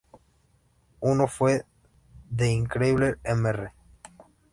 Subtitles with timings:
[1.01, 1.63] Uno fue
[2.35, 3.71] "The Incredible Mr.